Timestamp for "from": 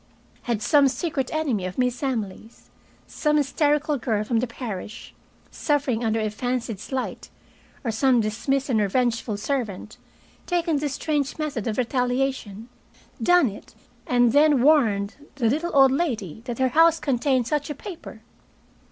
4.23-4.39